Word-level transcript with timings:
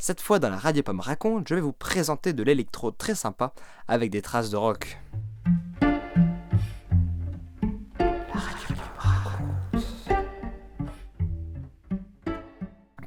Cette 0.00 0.20
fois 0.20 0.38
dans 0.38 0.48
la 0.48 0.56
Radio 0.56 0.84
Pomme 0.84 1.00
raconte, 1.00 1.48
je 1.48 1.56
vais 1.56 1.60
vous 1.60 1.72
présenter 1.72 2.32
de 2.32 2.44
l'électro 2.44 2.92
très 2.92 3.16
sympa 3.16 3.52
avec 3.88 4.12
des 4.12 4.22
traces 4.22 4.48
de 4.48 4.56
rock. 4.56 4.96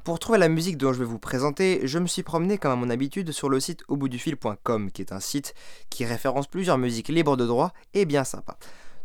Pour 0.04 0.19
trouver 0.19 0.38
la 0.38 0.49
musique 0.49 0.77
dont 0.77 0.91
je 0.91 0.99
vais 0.99 1.05
vous 1.05 1.17
présenter, 1.17 1.79
je 1.88 1.97
me 1.97 2.07
suis 2.07 2.23
promené 2.23 2.57
comme 2.57 2.71
à 2.71 2.75
mon 2.75 2.89
habitude 2.89 3.31
sur 3.31 3.47
le 3.47 3.62
site 3.62 3.83
auboutdufil.com 3.87 4.92
qui 4.92 5.01
est 5.01 5.13
un 5.13 5.21
site 5.21 5.53
qui 5.89 6.03
référence 6.03 6.47
plusieurs 6.47 6.78
musiques 6.78 7.08
libres 7.08 7.37
de 7.37 7.46
droit 7.46 7.71
et 7.94 8.03
bien 8.03 8.26
sympa. 8.26 8.58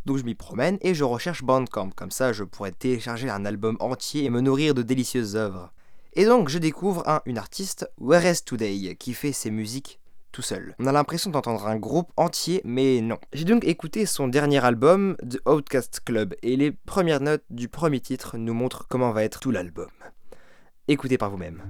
Donc 0.07 0.17
je 0.17 0.25
m'y 0.25 0.35
promène 0.35 0.79
et 0.81 0.95
je 0.95 1.05
recherche 1.05 1.45
Bandcamp, 1.45 1.91
comme 1.91 2.11
ça 2.11 2.33
je 2.33 2.43
pourrais 2.43 2.73
télécharger 2.73 3.31
un 3.31 3.45
album 3.45 3.77
entier 3.79 4.25
et 4.25 4.31
me 4.31 4.41
nourrir 4.41 4.75
de 4.75 4.83
délicieuses 4.83 5.37
œuvres. 5.37 5.73
Et 6.19 6.25
donc 6.25 6.49
je 6.49 6.57
découvre 6.57 7.07
un, 7.07 7.21
une 7.27 7.37
artiste, 7.37 7.91
Where 7.99 8.25
is 8.25 8.43
Today, 8.43 8.97
qui 8.99 9.13
fait 9.13 9.33
ses 9.33 9.51
musiques 9.51 10.01
tout 10.33 10.41
seul. 10.41 10.75
On 10.79 10.87
a 10.87 10.93
l'impression 10.93 11.31
d'entendre 11.31 11.67
un 11.67 11.77
groupe 11.77 12.11
entier, 12.17 12.63
mais 12.65 13.03
non. 13.03 13.19
J'ai 13.35 13.45
donc 13.45 13.65
écouté 13.65 14.07
son 14.07 14.27
dernier 14.27 14.65
album, 14.65 15.17
The 15.29 15.39
Outcast 15.47 16.01
Club, 16.07 16.35
et 16.43 16.57
les 16.57 16.73
premières 16.73 17.21
notes 17.21 17.45
du 17.51 17.69
premier 17.69 18.01
titre 18.01 18.39
nous 18.39 18.55
montrent 18.55 18.89
comment 18.89 19.13
va 19.13 19.25
être 19.25 19.41
tout 19.41 19.51
l'album. 19.51 19.91
Écoutez 20.89 21.19
par 21.19 21.31
vous-même. 21.31 21.63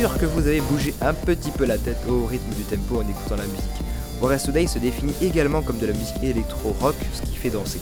Sûr 0.00 0.16
que 0.16 0.24
vous 0.24 0.46
avez 0.46 0.62
bougé 0.62 0.94
un 1.02 1.12
petit 1.12 1.50
peu 1.50 1.66
la 1.66 1.76
tête 1.76 1.98
au 2.08 2.24
rythme 2.24 2.54
du 2.54 2.62
tempo 2.62 3.00
en 3.00 3.02
écoutant 3.02 3.36
la 3.36 3.44
musique. 3.44 3.84
Whereas 4.18 4.38
Today 4.46 4.66
se 4.66 4.78
définit 4.78 5.12
également 5.20 5.60
comme 5.60 5.76
de 5.76 5.84
la 5.84 5.92
musique 5.92 6.22
électro-rock, 6.22 6.94
ce 7.12 7.20
qui 7.20 7.36
fait 7.36 7.50
danser. 7.50 7.80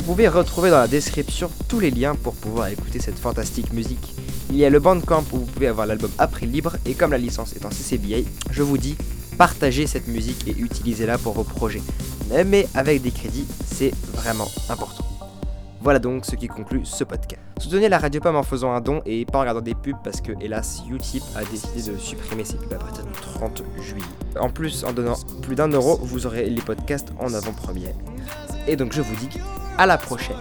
Vous 0.00 0.04
pouvez 0.04 0.28
retrouver 0.28 0.68
dans 0.68 0.76
la 0.76 0.88
description 0.88 1.50
tous 1.66 1.80
les 1.80 1.90
liens 1.90 2.14
pour 2.16 2.34
pouvoir 2.34 2.68
écouter 2.68 3.00
cette 3.00 3.18
fantastique 3.18 3.72
musique. 3.72 4.14
Il 4.50 4.58
y 4.58 4.64
a 4.66 4.68
le 4.68 4.78
Bandcamp 4.78 5.24
où 5.32 5.38
vous 5.38 5.46
pouvez 5.46 5.68
avoir 5.68 5.86
l'album 5.86 6.10
à 6.18 6.26
prix 6.26 6.44
libre 6.44 6.76
et 6.84 6.92
comme 6.92 7.12
la 7.12 7.18
licence 7.18 7.54
est 7.56 7.64
en 7.64 7.70
CCBA, 7.70 8.28
je 8.50 8.62
vous 8.62 8.76
dis 8.76 8.98
partagez 9.38 9.86
cette 9.86 10.06
musique 10.06 10.46
et 10.46 10.54
utilisez-la 10.58 11.16
pour 11.16 11.32
vos 11.32 11.44
projets. 11.44 11.82
Mais 12.44 12.68
avec 12.74 13.00
des 13.00 13.10
crédits, 13.10 13.46
c'est 13.64 13.94
vraiment 14.12 14.50
important. 14.68 15.07
Voilà 15.88 16.00
donc 16.00 16.26
ce 16.26 16.36
qui 16.36 16.48
conclut 16.48 16.84
ce 16.84 17.02
podcast. 17.02 17.40
Soutenez 17.58 17.88
la 17.88 17.96
Radio 17.96 18.20
Pomme 18.20 18.36
en 18.36 18.42
faisant 18.42 18.74
un 18.74 18.82
don 18.82 19.00
et 19.06 19.24
pas 19.24 19.38
en 19.38 19.40
regardant 19.40 19.62
des 19.62 19.74
pubs 19.74 19.96
parce 20.04 20.20
que 20.20 20.32
hélas 20.38 20.82
Utip 20.90 21.22
a 21.34 21.42
décidé 21.46 21.90
de 21.90 21.96
supprimer 21.96 22.44
ses 22.44 22.58
pubs 22.58 22.74
à 22.74 22.76
partir 22.76 23.06
du 23.06 23.12
30 23.12 23.62
juillet. 23.80 24.04
En 24.38 24.50
plus, 24.50 24.84
en 24.84 24.92
donnant 24.92 25.16
plus 25.40 25.54
d'un 25.54 25.68
euro, 25.68 25.98
vous 26.02 26.26
aurez 26.26 26.50
les 26.50 26.60
podcasts 26.60 27.08
en 27.18 27.32
avant-première. 27.32 27.94
Et 28.66 28.76
donc 28.76 28.92
je 28.92 29.00
vous 29.00 29.16
dis 29.16 29.40
à 29.78 29.86
la 29.86 29.96
prochaine. 29.96 30.36